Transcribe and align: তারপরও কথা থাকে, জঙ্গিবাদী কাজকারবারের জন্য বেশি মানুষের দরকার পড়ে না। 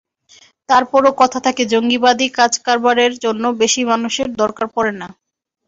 তারপরও 0.69 1.11
কথা 1.21 1.39
থাকে, 1.45 1.63
জঙ্গিবাদী 1.73 2.27
কাজকারবারের 2.37 3.13
জন্য 3.23 3.43
বেশি 3.61 3.81
মানুষের 3.91 4.27
দরকার 4.41 4.67
পড়ে 4.75 4.93
না। 4.93 5.07